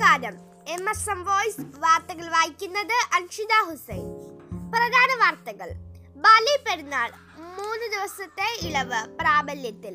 [0.00, 0.36] നമസ്കാരം
[0.68, 4.06] M S M voice വാർത്തകൾ വായിക്കുന്നത് അൻഷിത ഹുസൈൻ.
[4.74, 5.68] പ്രധാന വാർത്തകൾ.
[6.24, 7.10] ബാലി പെരുന്നാൾ
[7.58, 9.94] മൂന്ന് ദിവസത്തെ ഇളവ് പ്രാബല്യത്തിൽ.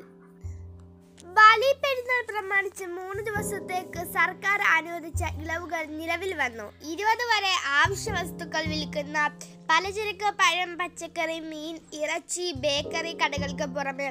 [1.37, 6.67] ബാലി പെരുന്നാൾ പ്രമാണിച്ച് മൂന്ന് ദിവസത്തേക്ക് സർക്കാർ അനുവദിച്ച ഇളവുകൾ നിലവിൽ വന്നു.
[6.93, 9.27] ഇരുപത് വരെ ആവശ്യ വസ്തുക്കൾ വിൽക്കുന്ന
[9.71, 14.09] പലചരക്ക് പഴം പച്ചക്കറി മീൻ ഇറച്ചി ബേക്കറി കടകൾക്ക് പുറമെ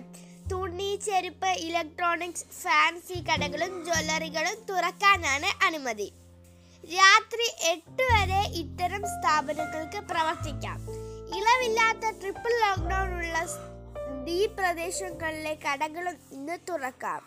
[0.55, 6.13] തുണി ചെരുപ്പ് ഇലക്ട്രോണിക്സ് ഫാൻസി കടകളും ജ്വല്ലറികളും തുറക്കാനാണ് അനുമതി.
[6.85, 10.79] രാത്രി എട്ട് വരെ ഇത്തരം സ്ഥാപനങ്ങൾക്ക് പ്രവർത്തിക്കാം.
[11.39, 13.39] ഇളവില്ലാത്ത ട്രിപ്പിൾ ലോക്ക്ഡൗൺ ഉള്ള
[14.37, 17.23] ഈ പ്രദേശങ്ങളിലെ കടകളും ഇന്ന് തുറക്കാം.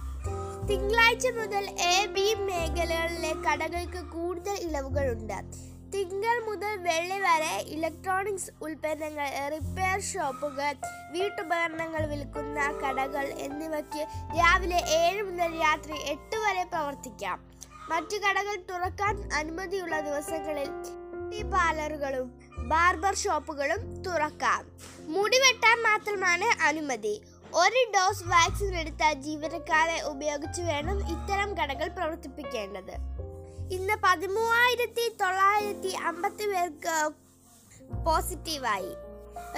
[0.70, 1.66] തിങ്കളാഴ്ച മുതൽ
[1.96, 5.40] എ ബി മേഖലകളിലെ കടകൾക്ക് കൂടുതൽ ഇളവുകളുണ്ട്.
[5.94, 10.74] തിങ്കൾ മുതൽ വെള്ളി വരെ ഇലക്ട്രോണിക്സ് ഉൽപ്പന്നങ്ങൾ റിപ്പയർ ഷോപ്പുകൾ
[11.14, 14.02] വീട്ടുപകരണങ്ങൾ വിൽക്കുന്ന കടകൾ എന്നിവയ്ക്ക്
[14.40, 17.38] രാവിലെ ഏഴ് മുതൽ രാത്രി എട്ട് വരെ പ്രവർത്തിക്കാം.
[17.90, 20.72] മറ്റു കടകൾ തുറക്കാൻ അനുമതിയുള്ള ദിവസങ്ങളിൽ
[21.54, 22.28] പാർലറുകളും
[22.72, 24.62] ബാർബർ ഷോപ്പുകളും തുറക്കാം.
[25.16, 27.16] മുടി വെട്ടാൻ മാത്രമാണ് അനുമതി.
[27.64, 32.96] ഒരു ഡോസ് വാക്സിൻ എടുത്ത ജീവനക്കാരെ ഉപയോഗിച്ച് വേണം ഇത്തരം കടകൾ പ്രവർത്തിപ്പിക്കേണ്ടത്.
[33.72, 36.96] ഇന്ന് പതിമൂവായിരത്തി തൊള്ളായിരത്തി അമ്പത്തി പേർക്ക്
[38.06, 38.92] പോസിറ്റീവായി.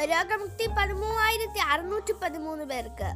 [0.05, 3.09] രോഗമുക്തി പതിമൂവായിരത്തി അറുന്നൂറ്റി പതിമൂന്ന് പേർക്ക്.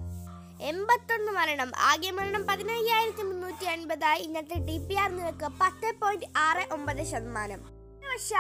[0.61, 6.73] എൺപത്തൊന്ന് മരണം ആകെ മരണം പതിനയ്യായിരത്തി മുന്നൂറ്റി അൻപതായി ഇന്നത്തെ ഡി പി ആർ നിരക്ക് പത്ത് പോയിന്റ് ആറ്
[6.73, 7.63] ഒമ്പത് ശതമാനം.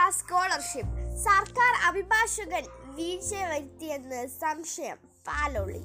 [0.09, 2.65] സ്കോളർഷിപ്പ് സർക്കാർ അഭിഭാഷകൻ
[2.95, 5.83] വീഴ്ച വരുത്തിയെന്ന് സംശയം പാലോളി.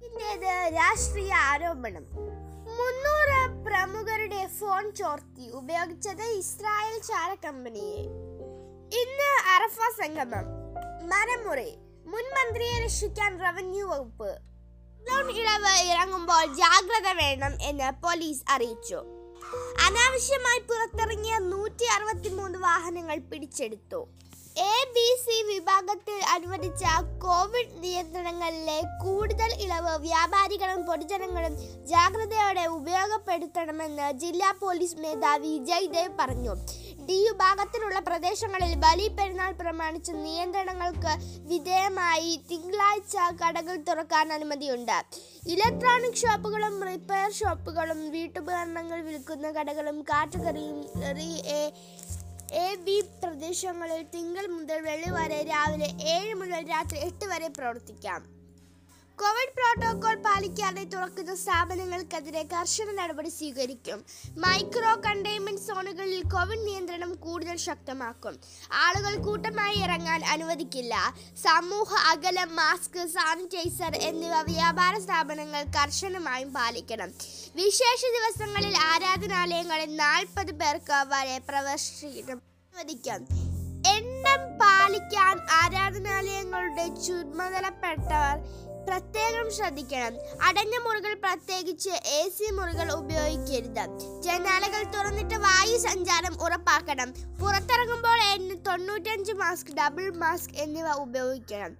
[0.00, 2.06] പിന്നേത് രാഷ്ട്രീയ ആരോപണം.
[2.86, 7.98] മുന്നൂറ് പ്രമുഖരുടെ ഫോൺ ചോർത്തി ഉപയോഗിച്ചത് ഇസ്രായേൽ ചാര കമ്പനിയെ.
[9.02, 10.44] ഇന്ന് അറഫ സംഗമം.
[11.08, 11.70] മരമുറി.
[12.06, 14.38] മുൻ മന്ത്രിയെ രക്ഷിക്കാൻ റവന്യൂ വകുപ്പ്.
[15.30, 18.96] ഇളവ് ഇറങ്ങുമ്പോൾ ജാഗ്രത വേണം എന്ന് പോലീസ് അറിയിച്ചു.
[19.86, 24.08] അനാവശ്യമായി പുറത്തിറങ്ങിയ നൂറ്റി അറുപത്തി മൂന്ന് വാഹനങ്ങൾ പിടിച്ചെടുത്തു.
[24.64, 26.84] എ ബി സി വിഭാഗത്തിൽ അനുവദിച്ച
[27.24, 31.54] കോവിഡ് നിയന്ത്രണങ്ങളിലെ കൂടുതൽ ഇളവ് വ്യാപാരികളും പൊതുജനങ്ങളും
[31.90, 36.54] ജാഗ്രതയോടെ ഉപയോഗപ്പെടുത്തണമെന്ന് ജില്ലാ പോലീസ് മേധാവി ജയ്ദേവ് പറഞ്ഞു.
[37.08, 41.12] ഡി വിഭാഗത്തിലുള്ള പ്രദേശങ്ങളിൽ ബലി പെരുന്നാൾ പ്രമാണിച്ച് നിയന്ത്രണങ്ങൾക്ക്
[41.52, 44.98] വിധേയമായി തിങ്കളാഴ്ച കടകൾ തുറക്കാൻ അനുമതിയുണ്ട്.
[45.54, 50.66] ഇലക്ട്രോണിക് ഷോപ്പുകളും റിപ്പയർ ഷോപ്പുകളും വീട്ടുപകരണങ്ങൾ വിൽക്കുന്ന കടകളും കാറ്റഗറി
[52.48, 58.20] എ ബി പ്രദേശങ്ങളിൽ തിങ്കൾ മുതൽ വെള്ളി വരെ രാവിലെ ഏഴ് മുതൽ രാത്രി എട്ട് വരെ പ്രവർത്തിക്കാം.
[59.20, 63.98] കോവിഡ് പ്രോട്ടോകോൾ പാലിക്കാതെ തുറക്കുന്ന സ്ഥാപനങ്ങൾക്കെതിരെ കർശന നടപടി സ്വീകരിക്കും.
[64.44, 68.34] മൈക്രോ കണ്ടെയ്ൻമെന്റ് സോണുകളിൽ കോവിഡ് നിയന്ത്രണം കൂടുതൽ ശക്തമാക്കും.
[68.84, 70.94] ആളുകൾ കൂട്ടമായി ഇറങ്ങാൻ അനുവദിക്കില്ല.
[71.42, 77.12] സമൂഹ അകലം മാസ്ക് സാനിറ്റൈസർ എന്നിവ വ്യാപാര സ്ഥാപനങ്ങൾ കർശനമായും പാലിക്കണം.
[77.60, 83.20] വിശേഷ ദിവസങ്ങളിൽ ആരാധനാലയങ്ങളിൽ നാൽപ്പത് പേർക്ക് വരെ പ്രവേശനം അനുവദിക്കാം.
[83.96, 88.36] എണ്ണം പാലിക്കാൻ ആരാധനാലയങ്ങളുടെ ചുമതലപ്പെട്ടവർ
[88.86, 90.14] പ്രത്യേകം ശ്രദ്ധിക്കണം.
[90.42, 93.84] അടഞ്ഞ മുറികൾ പ്രത്യേകിച്ച് എ സി മുറികൾ ഉപയോഗിക്കരുത്.
[94.22, 97.12] ജനാലകൾ തുറന്നിട്ട് വായു സഞ്ചാരം ഉറപ്പാക്കണം.
[97.40, 98.20] പുറത്തിറങ്ങുമ്പോൾ
[98.66, 101.72] തൊണ്ണൂറ്റഞ്ച് മാസ്ക് ഡബിൾ മാസ്ക് എന്നിവ ഉപയോഗിക്കണം.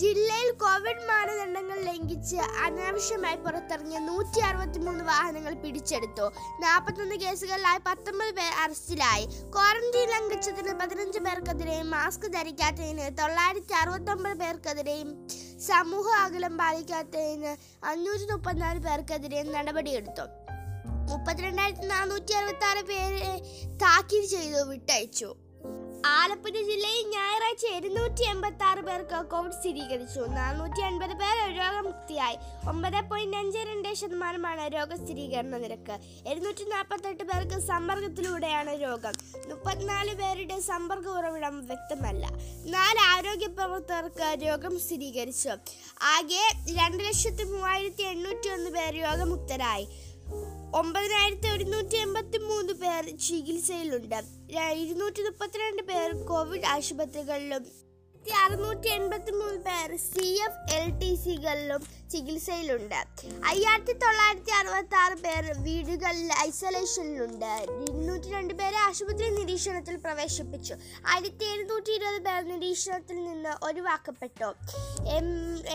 [0.00, 6.26] ജില്ലയിൽ കോവിഡ് മാനദണ്ഡങ്ങൾ ലംഘിച്ച് അനാവശ്യമായി പുറത്തിറങ്ങിയ നൂറ്റി അറുപത്തി മൂന്ന് വാഹനങ്ങൾ പിടിച്ചെടുത്തു.
[6.60, 9.24] നാൽപ്പത്തൊന്ന് കേസുകളിലായി പത്തൊമ്പത് പേർ അറസ്റ്റിലായി.
[9.56, 15.28] ക്വാറന്റീൻ ലംഘിച്ചതിന് പതിനഞ്ച് പേർക്കെതിരെയും മാസ്ക് ധരിക്കാത്തതിന് തൊള്ളായിരത്തി അറുപത്തൊമ്പത് പേർക്കെതിരെയും
[15.68, 17.52] സമൂഹ അകലം പാലിക്കാത്തതിന്
[17.84, 20.26] അഞ്ഞൂറ്റി മുപ്പത്തിനാല് പേർക്കെതിരെയും നടപടിയെടുത്തു.
[21.12, 23.32] മുപ്പത്തിരണ്ടായിരത്തി നാനൂറ്റി അറുപത്തി ആറ് പേരെ
[23.82, 25.30] താക്കീത് ചെയ്തു വിട്ടയച്ചു.
[26.06, 30.20] ആലപ്പുഴ ജില്ലയിൽ ഞായറാഴ്ച ഇരുന്നൂറ്റി എൺപത്തി ആറ് പേർക്ക് കോവിഡ് സ്ഥിരീകരിച്ചു.
[30.20, 32.36] നാനൂറ്റി അൻപത് പേർ രോഗമുക്തിയായി.
[32.68, 35.96] ഒമ്പത് പോയിന്റ് അഞ്ച് രണ്ട് ശതമാനമാണ് രോഗസ്ഥിരീകരണ നിരക്ക്.
[36.28, 39.12] ഇരുന്നൂറ്റി നാൽപ്പത്തെട്ട് പേർക്ക് സമ്പർക്കത്തിലൂടെയാണ് രോഗം.
[39.48, 42.26] മുപ്പത്തിനാല് പേരുടെ സമ്പർക്ക ഉറവിടം വ്യക്തമല്ല.
[42.76, 45.48] നാല് ആരോഗ്യ പ്രവർത്തകർക്ക് രോഗം സ്ഥിരീകരിച്ചു.
[46.02, 46.44] ആകെ
[46.78, 49.86] രണ്ട് ലക്ഷത്തി മൂവായിരത്തി എണ്ണൂറ്റി ഒന്ന് പേർ രോഗമുക്തരായി.
[50.78, 54.20] ഒമ്പതിനായിരത്തി ഒരുന്നൂറ്റി എൺപത്തി മൂന്ന് പേർ ചികിത്സയിലുണ്ട്.
[54.82, 57.64] ഇരുന്നൂറ്റി മുപ്പത്തിരണ്ട് പേർ കോവിഡ് ആശുപത്രികളിലും
[58.30, 61.82] അറുന്നൂറ്റി എൺപത്തി മൂന്ന് പേർ സി എഫ് എൽ ടി സികളിലും
[62.12, 63.00] ചികിത്സയിലുണ്ട്.
[63.50, 67.52] അയ്യായിരത്തി തൊള്ളായിരത്തി അറുപത്തി ആറ് പേർ വീടുകളിൽ ഐസൊലേഷനിലുണ്ട്.
[67.88, 70.74] ഇരുന്നൂറ്റി രണ്ട് പേരെ ആശുപത്രി നിരീക്ഷണത്തിൽ പ്രവേശിപ്പിച്ചു.
[71.12, 74.50] ആയിരത്തി എഴുന്നൂറ്റി ഇരുപത് പേർ നിരീക്ഷണത്തിൽ നിന്ന് ഒഴിവാക്കപ്പെട്ടു.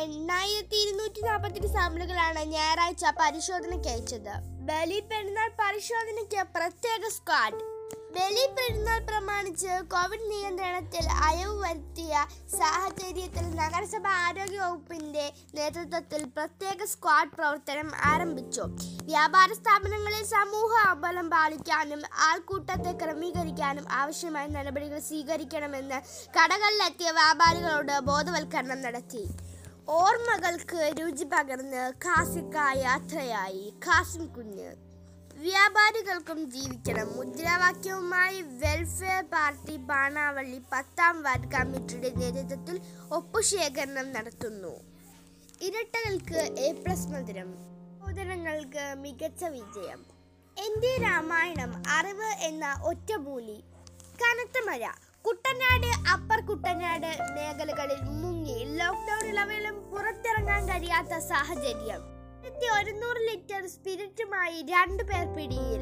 [0.03, 4.35] എണ്ണായിരത്തി ഇരുന്നൂറ്റി നാൽപ്പത്തെട്ട് സാമ്പിളുകളാണ് ഞായറാഴ്ച പരിശോധനയ്ക്ക് അയച്ചത്.
[4.69, 7.76] ബലി പെരുന്നാൾ പരിശോധനയ്ക്ക് പ്രത്യേക സ്ക്വാഡ്.
[7.95, 12.25] ബലി പെരുന്നാൾ പ്രമാണിച്ച് കോവിഡ് നിയന്ത്രണത്തിൽ അയവ് വരുത്തിയ
[12.57, 18.61] സാഹചര്യത്തിൽ നഗരസഭ ആരോഗ്യ വകുപ്പിന്റെ നേതൃത്വത്തിൽ പ്രത്യേക സ്ക്വാഡ് പ്രവർത്തനം ആരംഭിച്ചു.
[19.03, 25.99] വ്യാപാര സ്ഥാപനങ്ങളിൽ സമൂഹ അമ്പലം പാലിക്കാനും ആൾക്കൂട്ടത്തെ ക്രമീകരിക്കാനും ആവശ്യമായ നടപടികൾ സ്വീകരിക്കണമെന്ന്
[26.39, 29.23] കടകളിലെത്തിയ വ്യാപാരികളോട് ബോധവൽക്കരണം നടത്തി.
[29.89, 33.73] ഓർമ്മകൾക്ക് രുചി പകർന്ന് കാസിക്ക യാത്രയായി
[34.35, 34.86] കുഞ്ഞ്.
[35.37, 37.15] വ്യാപാരികൾക്കും ജീവിക്കണം.
[37.15, 42.81] മുദ്രാവാക്യവുമായി വെൽഫെയർ പാർട്ടി ബാണാവള്ളി പത്താം വാർഡ് കമ്മിറ്റിയുടെ നേതൃത്വത്തിൽ
[43.11, 44.73] ഒപ്പുശേഖരണം നടത്തുന്നു.
[45.61, 47.53] ഇരട്ടകൾക്ക് എ പ്ലസ് മധുരം.
[47.53, 50.05] സഹോദരങ്ങൾക്ക് മികച്ച വിജയം.
[50.57, 53.63] എന്റെ രാമായണം അറിവ് എന്ന ഒറ്റമൂലി
[54.21, 54.91] കനത്ത മഴ.
[55.21, 58.59] കുട്ടനാട് അപ്പർ കുട്ടനാട് മേഖലകളിൽ മുങ്ങി.
[58.65, 62.16] ലോക്ക്ഡൌൺ ഇളവിലും പുറത്തിറങ്ങാൻ കഴിയാത്ത സാഹചര്യം.
[62.57, 65.81] ആയിരത്തി ഒരുന്നൂറ് ലിറ്റർ സ്പിരിറ്റുമായി രണ്ടു പേർ പിടിയിൽ.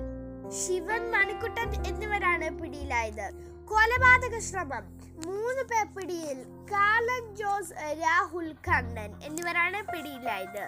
[0.61, 3.27] ശിവൻ മണിക്കുട്ടൻ എന്നിവരാണ് പിടിയിലായത്.
[3.69, 4.85] കൊലപാതക ശ്രമം.
[5.25, 6.39] മൂന്ന് പേർ പിടിയിൽ
[6.71, 10.65] കാലൻ ജോസ് രാഹുൽ കണ്ണൻ എന്നിവരാണ് പിടിയിലായത്.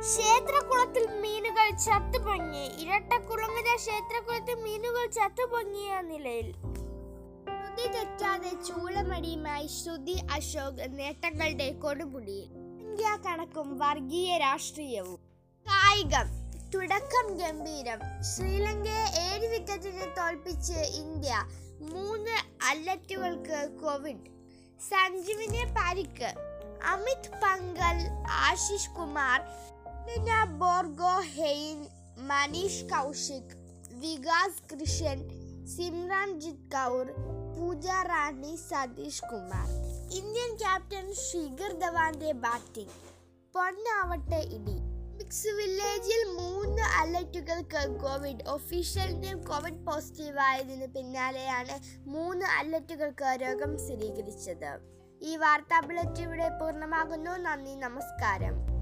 [0.00, 2.66] ക്ഷേത്രകുളത്തിൽ മീനുകൾ ചത്തുപൊങ്ങി.
[2.84, 6.52] ഇരട്ടക്കുളങ്ങര ക്ഷേത്രകുളത്തിൽ മീനുകൾ ചത്തുപൊങ്ങിയ നിലയിൽ.
[6.52, 12.65] ശ്രുതി തെറ്റാതെ ചൂളമടിയുമായി ശ്രുതി അശോക് നേട്ടങ്ങളുടെ കൊടുമുടിയിൽ.
[12.96, 15.18] ഇന്ത്യ കണക്കും വർഗീയ രാഷ്ട്രീയവും.
[15.66, 16.28] കായികം.
[16.74, 17.98] തുടക്കം ഗംഭീരം.
[18.22, 21.34] ശ്രീലങ്കയെ ഏഴ് വിക്കറ്റിന് തോൽപ്പിച്ച് ഇന്ത്യ
[21.92, 24.30] മൂന്ന് അല്ലറ്റുകൾക്ക് കോവിഡ്.
[24.80, 26.30] സഞ്ജുവിനെ പരിക്ക്.
[26.84, 27.98] Amit Panghal
[28.30, 29.42] Ashish Kumar
[30.58, 31.88] Borgohain
[32.18, 33.56] Manish Kaushik
[33.90, 35.28] Vikas Krishan
[35.66, 37.10] Simranjit Kaur
[37.56, 39.85] Pooja Rani Satish Kumar.
[40.12, 42.90] Indian captain Shikhar ധവാന്റെ ബാറ്റിംഗ്.
[43.54, 44.76] പൊന്നാവട്ടെ ഇടി.
[45.16, 48.48] മിക്സ് വില്ലേജിൽ മൂന്ന് അലർട്ടുകൾക്ക് കോവിഡ്.
[48.48, 54.78] ഒഫീഷ്യലിന്റെ കോവിഡ് പോസിറ്റീവ് ആയതിന് പിന്നാലെയാണ് മൂന്ന് അലർട്ടുകൾക്ക് രോഗം സ്ഥിരീകരിച്ചത്.
[55.22, 57.30] ഈ വാർത്താ ബുള്ളറ്റ് ഇവിടെ പൂർണമാകുന്നു.
[57.30, 58.76] നന്ദി നമസ്കാരം.